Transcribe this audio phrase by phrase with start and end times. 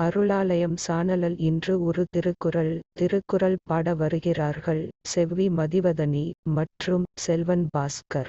[0.00, 2.80] அருளாலயம் சானலில் இன்று ஒரு திருக்குறள்.
[2.92, 4.88] திருக்குறள் பாட வருகிறார்கள்.
[5.08, 8.26] செவ்வி மதிவதனி மற்றும் செல்வன் பாஸ்கர்.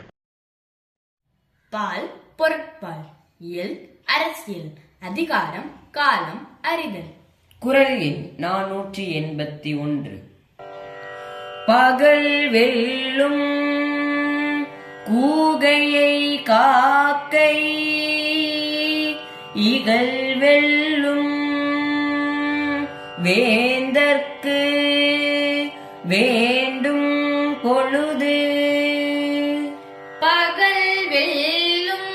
[1.70, 3.06] பால் பொருட்பால்
[3.40, 7.14] இயல் அரசியல் அதிகாரம் காலம் அறிதல்.
[7.60, 10.24] குரல் எண் நானூற்றி எண்பத்தி ஒன்று.
[11.66, 13.42] பகல் வெல்லும்
[15.06, 17.56] கூகையை காக்கை
[19.56, 20.92] இகல் வெல்லும்
[23.24, 24.60] வேந்தற்கு
[26.08, 28.38] வேண்டும் பொழுது.
[30.20, 32.12] பகல் வெல்லும்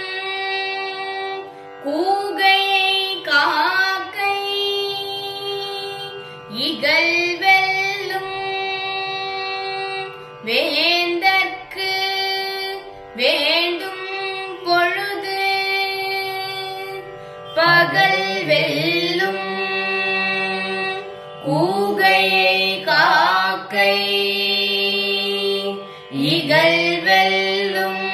[1.84, 4.36] கூகையை காக்கை
[6.66, 8.36] இகல் வெல்லும்
[10.44, 11.90] வேந்தற்கு
[13.16, 14.04] வேண்டும்
[14.64, 15.40] பொழுது.
[17.54, 19.47] பகல் வெல்லும்
[26.20, 28.06] இகல் வெல்லும்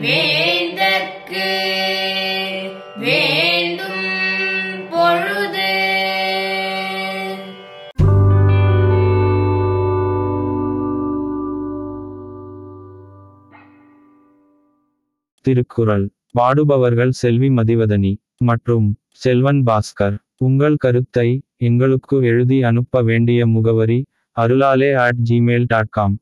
[0.00, 1.48] வேந்தற்கு
[2.98, 4.04] வேண்டும்
[4.90, 5.72] பொழுது.
[15.40, 16.10] திருக்குறள்.
[16.30, 20.16] பாடுபவர்கள் செல்வி மதிவதனி மற்றும் செல்வன் பாஸ்கர்.
[20.36, 24.04] உங்கள் கருத்தை எங்களுக்கு எழுதி அனுப்ப வேண்டிய முகவரி
[24.36, 26.18] arulale at gmail.com